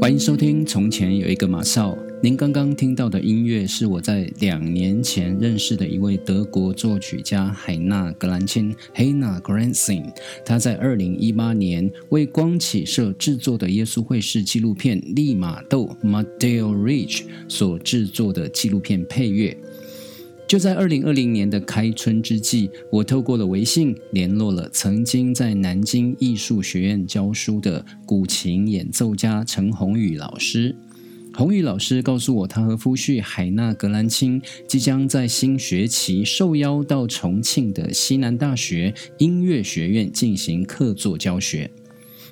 [0.00, 1.90] 欢迎收听《从前有一个马少》。
[2.22, 10.12] 您刚刚听到的音乐是我在两年前认识的一位德国作曲家海纳·格兰钦 （Hanna g r a n s i n
[10.44, 19.58] 他在二零一八年为光启社制作的耶稣会式纪录片《利马窦 m a d e l Ridge） 所制作的纪录片配乐。
[20.46, 30.76] 就在二零二零年的开春之际，我透过了微信联络了曾经在南京艺术学院教书的古琴演奏家陈宏宇老师。
[31.32, 41.68] 宏宇老师告诉我，他和夫婿海纳格兰青即将在新学期受邀到重庆的西南大学音乐学院进行客座教学。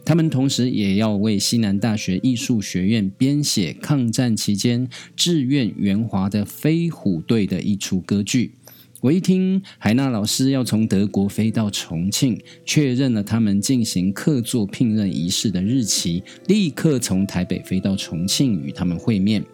[0.04, 8.52] 他们同时也要为西南大学艺术学院编写抗战期间志愿援华的飞虎队的一出歌剧。
[9.00, 19.44] 我一听海娜老师要从德国飞到重庆，确认了他们进行客座聘任仪式的日期，立刻从台北飞到重庆与他们会面。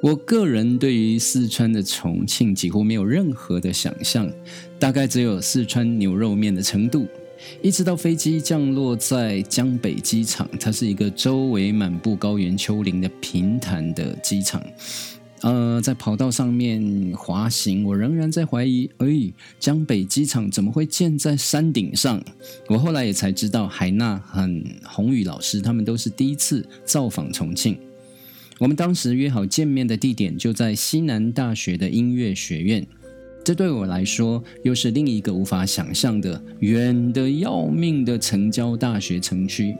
[0.00, 4.28] 我个人对于四川的重庆几乎没有任何的想象，
[4.80, 7.06] 大概只有四川牛肉面的程度。
[7.62, 14.62] 一直到飞机降落在江北机场，它是一个周围满布高原丘陵的平坦的机场。
[15.42, 19.06] 呃，在跑道上面滑行，我仍然在怀疑，哎，
[19.58, 22.22] 江北机场怎么会建在山顶上？
[22.68, 24.48] 我后来也才知道，海纳和
[24.84, 27.76] 宏宇老师他们都是第一次造访重庆。
[28.58, 32.86] 我们当时约好见面的地点就在西南大学的音乐学院，
[33.44, 39.76] 这对我来说又是另一个无法想象的远的要命的城郊大学城区。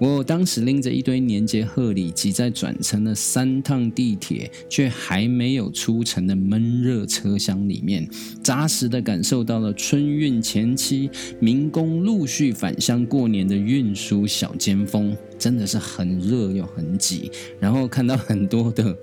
[0.00, 8.08] 我当时拎着一堆年节贺礼，挤在转乘了三趟地铁却还没有出城的闷热车厢里面，
[8.42, 17.30] 扎实的感受到了春运前期民工陆续返乡过年的运输小尖峰，真的是很热又很挤。
[17.58, 18.96] 然后看到很多的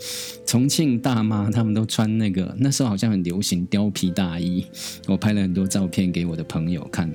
[0.45, 4.65] 重庆大妈，他们都穿那个那时候好像很流行貂皮大衣，
[5.07, 7.13] 我拍了很多照片给我的朋友看。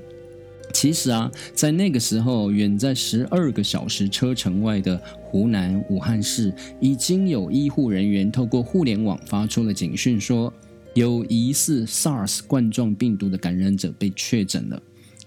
[0.72, 10.52] 其实啊，在那个时候，远在十二个小时车程外的湖南武汉市，已经有医护人员透过互联网发出了警讯，说
[10.94, 14.80] 有疑似 SARS 冠状病毒的感染者被确诊了。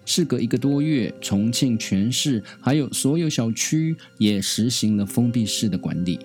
[0.06, 6.20] 事隔一个多月，重庆全市还有所有小区也实行了封闭式的管理。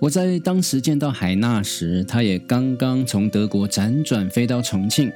[0.00, 5.10] 我在当时见到海娜时，她也刚刚从德国辗转飞到重庆。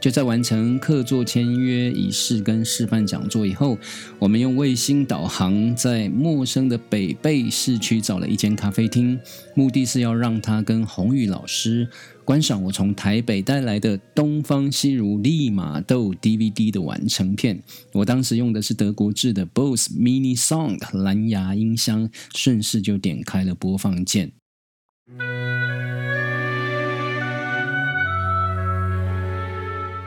[0.00, 3.78] 就在完成客座签约仪式跟示范讲座以后，
[4.18, 9.20] 我们用卫星导航在陌生的北碚市区找了一间咖啡厅，
[9.54, 11.86] 目的是要让他跟宏宇老师
[12.24, 17.62] 观赏我从台北带来的东方西如利马豆 DVD 的完成片。
[17.92, 24.32] 我当时用的是德国制的 Bose Mini Sound 蓝牙音箱，顺势就点开了播放键。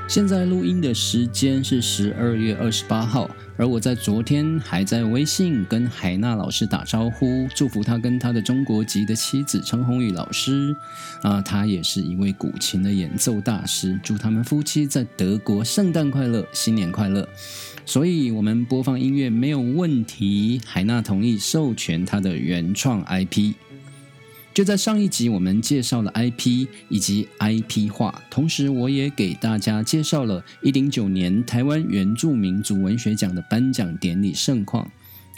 [0.05, 3.27] 现在录音的时间是十二月二十八号，
[3.57, 10.75] 而我在昨天还在微信跟海娜老师打招呼，祝福他跟他的中国籍的妻子陈宏宇老师，
[11.23, 17.27] 啊，他也是一位古琴的演奏大师，祝他们夫妻在德国圣诞快乐，新年快乐。
[17.85, 23.53] 所以，我们播放音乐没有问题，海娜同意授权他的原创 IP。
[24.53, 34.87] 就在上一集，我们介绍了 IP 以及 IP 化，同时我也给大家介绍了一零九年台湾原住民族文学奖的颁奖典礼盛况。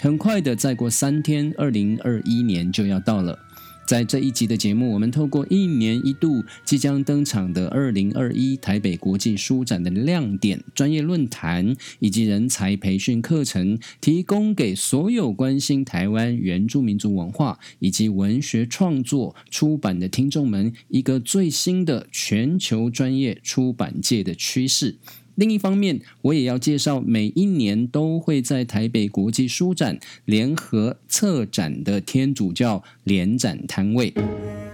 [0.02, 3.40] 很快的，再过三天，二零二一年就要到了。
[3.86, 24.96] 在这一集的节目，我们透过一年一度即将登场的二零二一台北国际书展的亮点、专业论坛以及人才培训课程，提供给所有关心台湾原住民族文化以及文学创作出版的听众们一个最新的全球专业出版界的趋势。
[25.36, 34.14] 另一方面，我也要介绍每一年都会在台北国际书展联合策展的天主教联展摊位。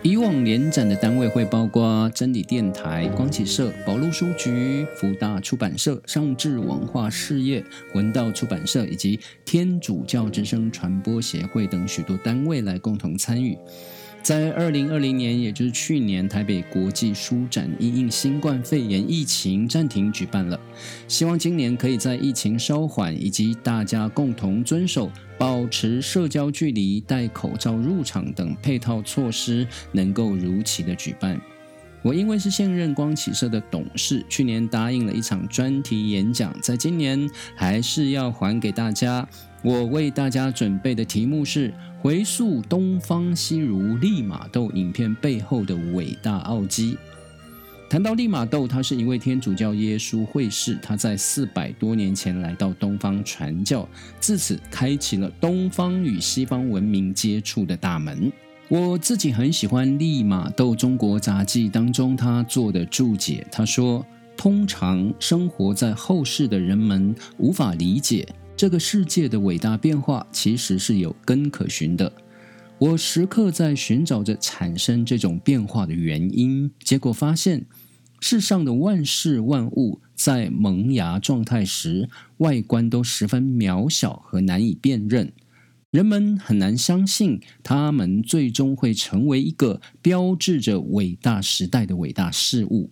[0.03, 7.63] 以往联展的单位会包括真理电台、光启社、宝路书局、福大出版社、上智文化事业、
[7.93, 13.55] 文道出版社以及天主教之声传播协会等许多单位来共同参与。
[14.23, 20.59] 在二零二零年，也就是去年，台北国际书展因应新冠肺炎疫情暂停举办了。
[21.07, 31.41] 希望今年可以在疫情稍缓以及大家共同遵守保持社交距离、戴口罩入场等配套措施，能够如期的举办。
[32.03, 39.27] 我因为是现任光启社的董事，去年答应了一场专题演讲，在今年还是要还给大家。
[39.63, 46.97] 我为大家准备的题目是回溯东方西儒利玛窦影片背后的伟大奥迹。
[47.87, 53.87] 谈到利玛窦，他是一位天主教耶稣会士，他在四百多年前来到东方传教，
[54.19, 58.31] 自此开启了东方与西方文明接触的大门。
[58.71, 63.45] 我自己很喜欢利玛窦《中国杂记》当中他做的注解。
[63.51, 64.05] 他说
[64.37, 68.25] ：“通常生活在后世的人们无法理解
[68.55, 72.09] 这个世界的伟大变化，其实是有根可循的。
[72.77, 77.65] 我时刻在寻找着产生这种变化的原因，结果发现
[78.21, 82.07] 世上的万事万物在萌芽状态时，
[82.37, 85.29] 外观都十分渺小和难以辨认。”
[85.91, 92.91] 人们很难相信，他们最终会成为一个标志着伟大时代的伟大事物。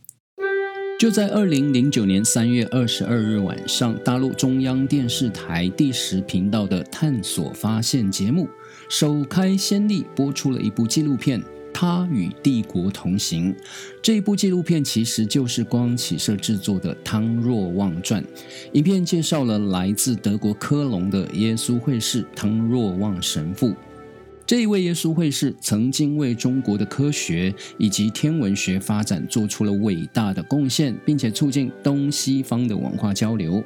[1.00, 8.50] 就在二零零九年三月二十二日晚上，大陆中央电视台第十频道的《探索发现》节目
[8.90, 11.42] 首开先例，播出了一部纪录片。
[11.82, 13.56] 他与帝国同行
[14.02, 18.22] 这一部纪录片其实就是光启社制作的《汤若望传》。
[18.74, 23.74] 影片介绍了来自德国科隆的耶稣会士汤若望神父。
[24.46, 33.64] 这一位耶稣会士曾经为中国的科学以及天文学发展做出了伟大的贡献，并且促进东西方的文化交流。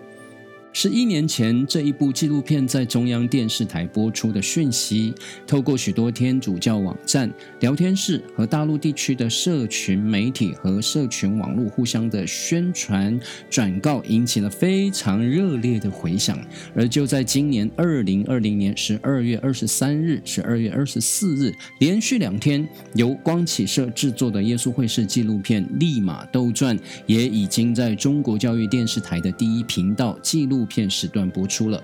[0.75, 5.13] 十一年前，这一部纪录片在中央电视台播出的讯息，
[5.45, 13.17] 透过许多天主教网站、聊天室和大陆地区的社群媒体和社群网络互相的宣传
[13.51, 16.35] 转告，引起了非常热烈的回响。
[16.75, 26.75] 而就在今年二零二零年十二月二十三日、十二月二十四日，连续两天由光启社制作的耶稣会士纪录片《利玛窦传》
[27.05, 30.62] 也已经在中国教育电视台的第一频道记录。
[30.65, 31.81] 片时段播出了，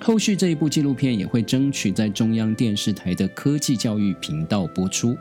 [0.00, 5.16] 后续这一部纪录片也会争取在中央电视台的科技教育频道播出。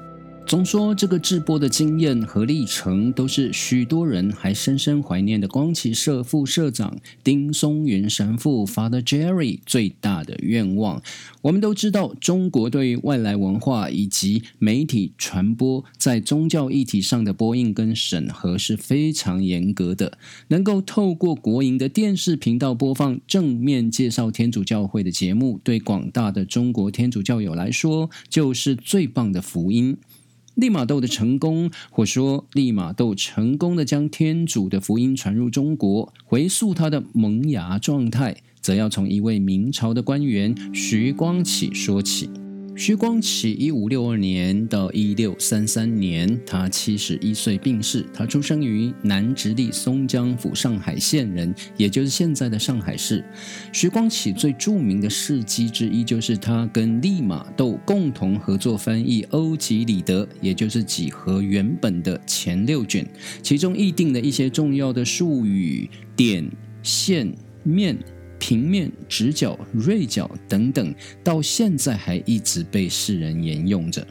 [0.47, 11.01] 总说这个直播的经验和历程，都是许多人还深深怀念的光启社副社长丁松云神父 Father Jerry 最大的愿望。
[11.41, 20.19] 我们都知道，中国对于外来文化以及媒体传播在宗教议题上的播映跟审核是非常严格的。
[20.49, 29.97] 能够透过国营的电视频道播放正面介绍天主教会的节目，对广大的中国天主教友来说，就是最棒的福音。
[30.55, 42.29] 利玛窦的成功，或说利玛窦成功的将天主的福音传入中国，回溯他的萌芽状态，则要从一位明朝的官员徐光启说起。
[42.77, 48.05] 徐光启一五六二年到一六三三年，他七十一岁病逝。
[48.13, 53.23] 他出生于南直隶松江府上海县人，也就是现在的上海市。
[53.71, 63.07] 徐光启最著名的事迹之一，就是他跟利玛窦共同合作翻译《欧几里得》，也就是几何原本的前六卷，
[63.41, 66.45] 其中议定的一些重要的术语，点、
[66.83, 67.33] 线、
[67.63, 67.97] 面。
[68.47, 70.93] 平面、直角、锐角等等，
[71.23, 74.05] 到现在还一直被世人沿用着。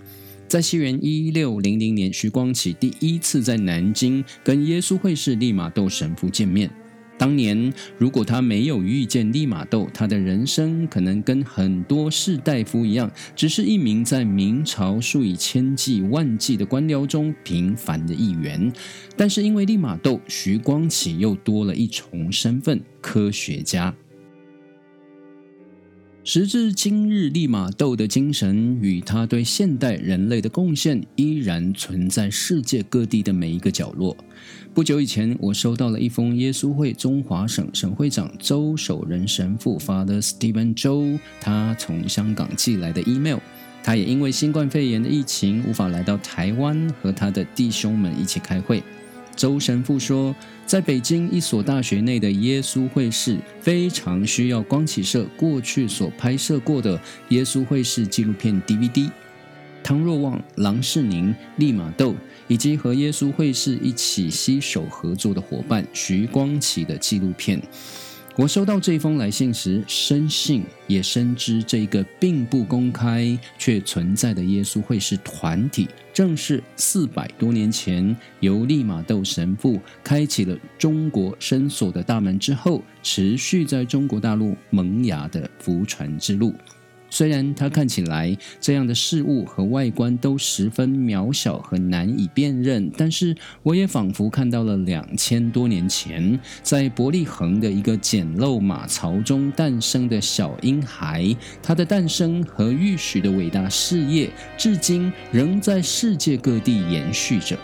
[0.48, 6.68] 在西元一六零零年，徐光启第一次在南京跟耶稣会士利玛窦神父见面。
[7.16, 18.72] 当年，如果他没有遇见利玛窦，他的人生可能跟很多士大夫一样，只是一名在明朝数以千计万计的官僚中平凡的一员。
[19.16, 23.94] 但是因为利玛窦，徐光启又多了一重身份——科学家。
[26.26, 34.16] 时至今日，利玛窦的精神与他对现代人类的贡献依然存在世界各地的每一个角落。
[34.72, 41.06] 不久以前，我收到了一封耶稣会中华省省会长周守仁神父 Father Stephen 周
[41.42, 43.38] 他从香港寄来的 email。
[43.82, 48.82] 他也因为新冠肺炎的疫情无法来到台湾，和他的弟兄们一起开会。
[49.36, 59.10] 周神父说，在北京一所大学内的耶稣会士非常需要光启社过去所拍摄过的耶稣会士纪录片 DVD。
[59.82, 62.14] 汤若望、郎世宁、利玛窦
[62.48, 67.60] 以及和耶稣会士一起携手合作的伙伴徐光启的纪录片。
[68.36, 86.52] 我收到这封来信时，深信也深知，这个并不公开却存在的耶稣会士团体，正是四百多年前由利玛窦神父开启了中国深锁的大门之后，持续在中国大陆萌芽的福传之路。
[87.14, 101.24] 虽然它看起来这样的事物和外观都十分渺小和难以辨认，但是我也仿佛看到了两千多年前在伯利恒的一个简陋马槽中诞生的小婴孩。
[101.62, 104.28] 他的诞生和预许的伟大事业，
[104.58, 107.56] 至今仍在世界各地延续着。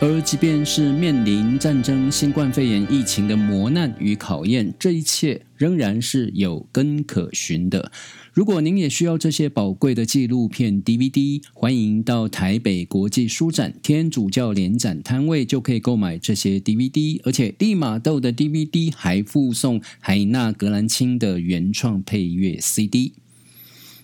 [0.00, 7.90] 而即便是面临战争、新冠肺炎疫情的磨难与考验，这一切仍然是有根可循的。
[8.32, 23.14] 如果您也需要这些宝贵的纪录片 DVD，欢迎到台北国际书展天主教联展摊位就可以购买这些 DVD，而且利玛窦的 DVD 还附送海纳格兰青的原创配乐 CD。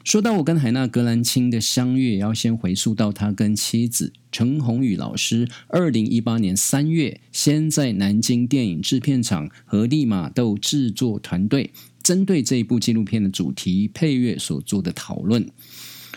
[0.05, 15.49] 说到我跟海纳格兰青的相遇，也要先回溯到他跟妻子陈鸿宇老师，二零一八年三月，先在南京电影制片厂和利玛窦制作团队针对这一部纪录片的主题配乐所做的讨论。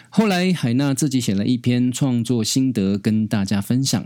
[0.10, 4.06] 后来海纳自己写了一篇创作心得跟大家分享。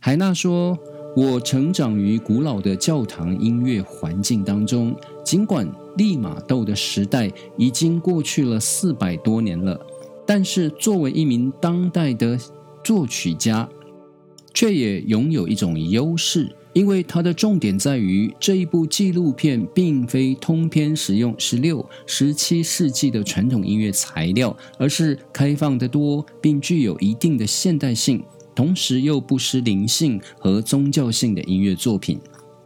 [0.00, 0.76] 海纳说
[1.14, 5.66] ：“我成长于古老的教堂音乐环境当中，尽管。”
[5.98, 9.78] 利玛窦的时代已经过去了四百多年了，
[10.26, 12.38] 但是作为一名当代的
[12.82, 13.68] 作曲家，
[14.54, 32.18] 却也拥有一种优势，因为它的重点在于这一部纪录片并非通篇使用十六、十七世纪的传统音乐材料，而是开放的多，并具有一定的现代性，同时又不失灵性和宗教性的音乐作品。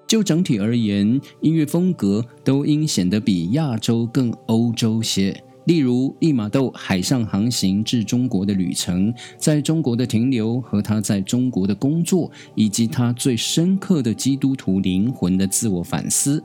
[0.06, 5.42] 就整体而言，音乐风格都应显得比亚洲更欧洲些。
[5.64, 16.40] 例如，利玛窦海上航行至中国的旅程，在中国的停留和他在中国的工作，以及他最深刻的基督徒灵魂的自我反思。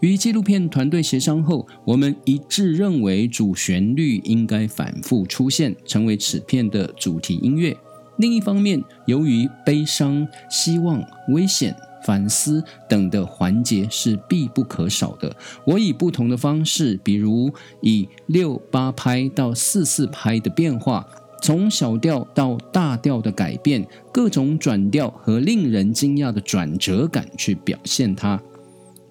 [0.00, 7.76] 与纪录片团队协商后，我们一致认为主旋律应该反复出现，成为此片的主题音乐。
[8.16, 11.74] 另一方面，由于悲伤、希望、危险。
[12.06, 15.34] 反思等的环节是必不可少的。
[15.64, 21.08] 我以不同的方式，比如以六八拍到四四拍的变化，
[21.40, 28.38] 从小调到大调的改变，各种转调和令人惊讶的转折感去表现它。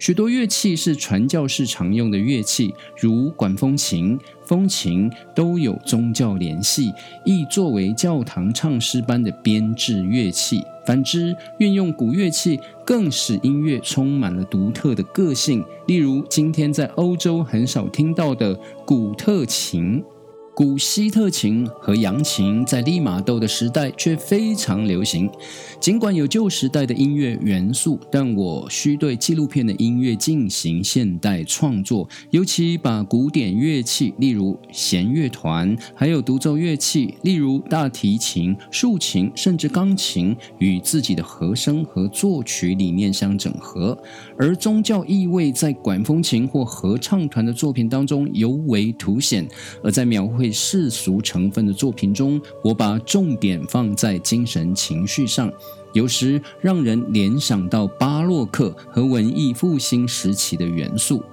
[0.04, 6.92] 许多乐器是传教士常用的乐器，如管风琴、风琴，都有宗教联系，
[7.24, 10.62] 亦作为教堂唱诗般的编制乐器。
[10.86, 18.54] 反之，运用古乐器更使音乐充满了独特的个性，例如今天在欧洲很少听到的
[18.86, 20.04] 古特琴。
[20.56, 25.28] 古希特琴和扬琴在利玛窦的时代却非常流行。
[25.80, 43.98] 尽管有旧时代的音乐元素，但我需对纪录片的音乐进行现代创作，尤其把古典乐器，例如弦乐团，还有独奏乐器，例如大提琴、竖琴，甚至钢琴，与自己的和声和作曲理念相整合。
[44.38, 49.48] 而宗教意味在管风琴或合唱团的作品当中尤为凸显，
[49.84, 50.43] 而在描绘。
[50.52, 55.52] 世俗成分的作品中，我把重点放在精神情绪上，
[55.94, 61.24] 有时让人联想到巴洛克和文艺复兴时期的元素。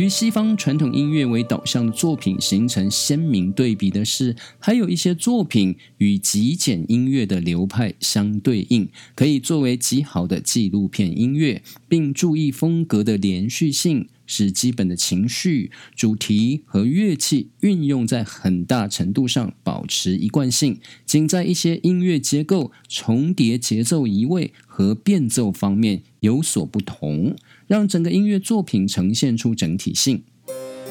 [0.00, 14.08] 与西方传统音乐为导向的作品形成鲜明对比的是，还有一些作品与极简音乐的流派相对应，可以作为极好的纪录片音乐，并注意风格的连续性。
[14.32, 27.34] 使基本的情绪、主题和乐器运用在很大程度上保持一贯性，仅在一些音乐结构、重叠节奏移位和变奏方面有所不同，
[27.70, 30.24] 让整个音乐作品呈现出整体性。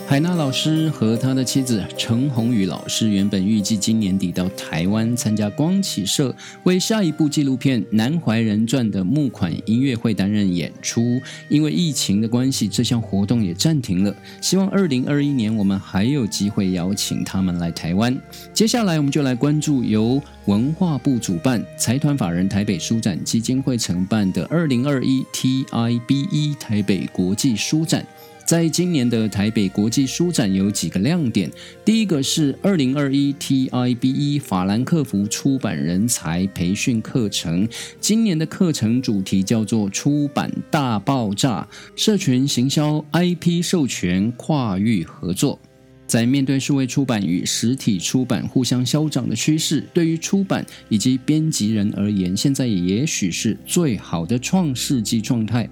[0.09, 14.11] 海娜老师和他的妻子陈宏宇老师原本预计今年底到台湾参加光启社为下一部纪录片《南怀仁传》的募款音乐会担任演出，因为疫情的关系，这项活动也暂停了。
[14.41, 18.19] 希望二零二一年我们还有机会邀请他们来台湾。
[18.51, 28.03] 接下来我们就来关注由文化部主办、财团法人台北书展基金会承办的二零二一 TIBE 台北国际书展。
[28.49, 31.51] 在今年的台北国际书展有几个亮点，
[31.85, 37.69] 第一个是二零二一 TIBE 法兰克福出版人才培训课程。
[37.99, 45.59] 今年的课程主题叫做“出版大爆炸”，社群行销、IP 授权、跨域合作。
[46.07, 55.69] 在面对数位出版与实体出版互相消长的趋势，对于出版以及编辑人而言，现在也许是最好的创世纪状态。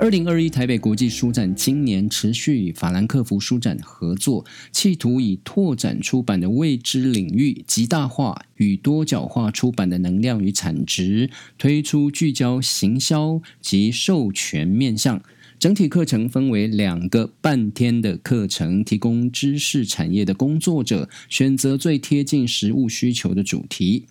[0.00, 11.28] 二零二一台北国际书展今年持续与法兰克福书展合作，企图以拓展出版的未知领域、极大化与多角化出版的能量与产值，
[11.58, 15.20] 推出聚焦行销及授权面向。
[15.58, 24.04] 整体课程分为两个半天的课程，提供知识产业的工作者选择最贴近实务需求的主题。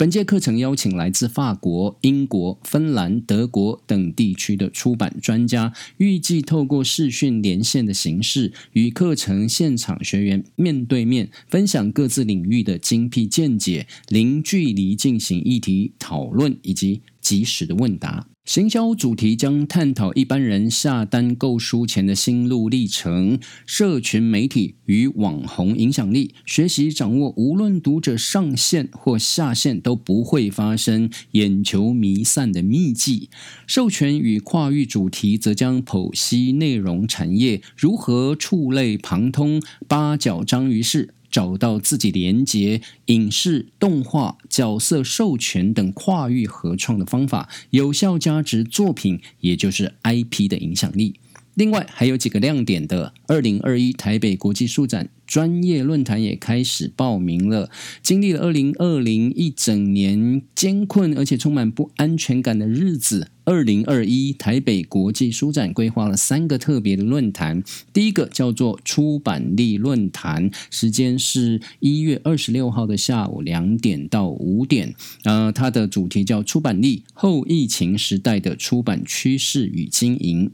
[0.00, 18.26] 本届课程邀请来自法国、英国、芬兰、德国等地区的出版专家，预计透过视讯连线的形式，与课程现场学员面对面分享各自领域的精辟见解，零距离进行议题讨论以及及时的问答。
[18.50, 33.30] 行销主题将探讨一般人下单购书前的心路历程，社群媒体与网红影响力，学习掌握无论读者上线或下线都不会发生眼球弥散的秘籍。
[33.68, 41.14] 授权与跨域主题则将剖析内容产业如何触类旁通，八角章鱼式。
[41.30, 51.19] 找到自己连接影视、动画、角色授权等跨域合创的方法，有效加值作品，也就是 IP 的影响力。
[51.54, 55.08] 另外还有几个亮点的，二零二一台北国际书展。
[55.26, 57.70] 专业论坛也开始报名了。
[58.02, 67.62] 经历了二零二零一整年艰困而且充满不安全感的日子，二零二一台北国际书展规划了三个特别的论坛。
[67.92, 74.92] 第一个叫做出版力论坛，时间是一月二十六号的下午两点到五点。
[75.22, 80.50] 呃，它的主题叫出版力后疫情时代的出版趋势与经营。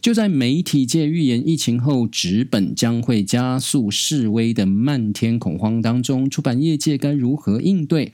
[0.00, 3.90] 就在媒体界预言疫情后纸本将会加速。
[3.90, 8.12] 示威的漫天恐慌当中，出版业界该如何应对？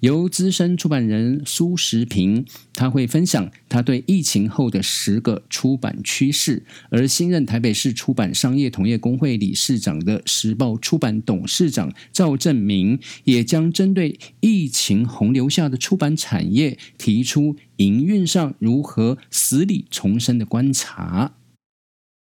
[0.00, 6.64] 由资深出版人苏时平，他会分享他对疫情后的十个出版趋势。
[6.90, 21.34] 而新任台北市出版商业同业工会理事长的时报出版董事长赵正明，也将针对疫情洪流下的出版产业，提出营运上如何死里重生的观察。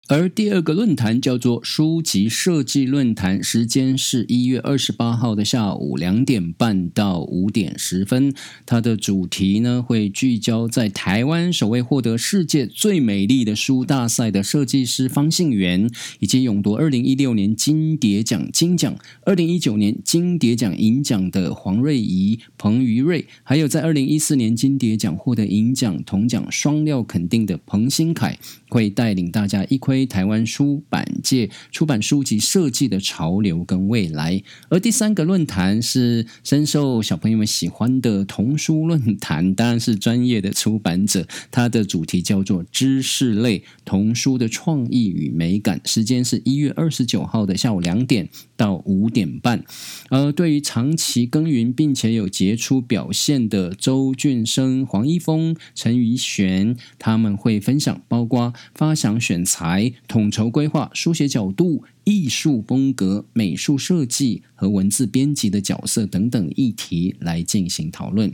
[0.09, 8.33] 而第二个论坛叫做书籍设计论坛，时间是一月二十八号的下午两点半到五点十分。
[8.65, 30.03] 它的主题呢会聚焦在台湾首位获得世界最美丽的书大赛的设计师方信元，以及勇夺二零一六年金蝶奖金奖、二零一九年金蝶奖银奖的黄瑞仪、彭于瑞，还有在二零一四年金蝶奖获得银奖、铜奖双料肯定的彭新凯，会带领大家一块窥。
[30.13, 49.63] 台湾出版界出版书籍设计的潮流跟未来，而第三个论坛是深受小朋友们喜欢的童书论坛，当然是专业的出版者，它的主题叫做知识类童书的创意与美感，时间是一月二十九号的下午两点到五点半。
[50.09, 59.82] 而对于长期耕耘并且有杰出表现的周俊生、黄一峰、陈宇璇，他们会分享包括发想选材。
[60.07, 68.33] 统筹规划、书写角度、艺术风格、美术设计和文字编辑的角色等等议题来进行讨论。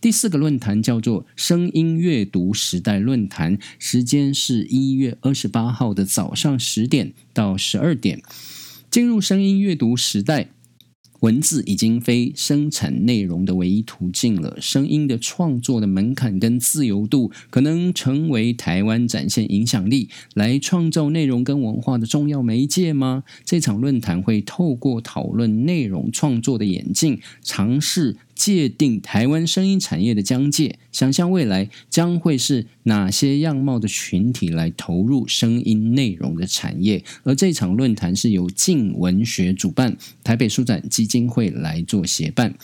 [0.00, 8.22] 第四个论坛叫做“声音阅读时代论坛”，时间是一月二十八号的早上十点到十二点，
[8.90, 10.50] 进入声音阅读时代。
[11.20, 23.24] 文字已经非生产内容的唯一途径了，声音的创作的门槛跟自由度，可能成为台湾展现影响力、来创造内容跟文化的重要媒介吗？
[23.44, 28.16] 这场论坛会透过讨论内容创作的演进，尝试。
[28.40, 37.04] 界定台湾声音产业的疆界，想象未来将会是哪些样貌的群体来投入声音内容的产业。
[37.22, 42.54] 而这场论坛是由静文学主办，台北书展基金会来做协办。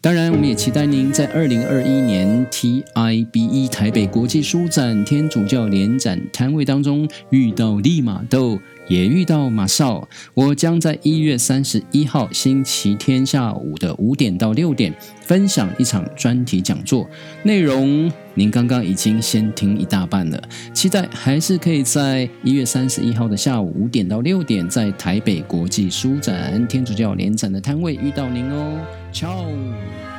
[0.00, 8.58] 当然，我们也期待您在二零二一年 TIBE 台北国际书展天主教联展摊位当中遇到利马豆。
[8.90, 17.08] 也遇到马少，我将在一月三十一号星期天下午的五点到六点分享一场专题讲座，
[17.44, 20.42] 内容您刚刚已经先听一大半了，
[20.74, 28.80] 期待还是可以在一月三十一号的下午五点到六点，在台北国际书展天主教联展的摊位遇到您哦
[29.12, 30.09] ，Ciao。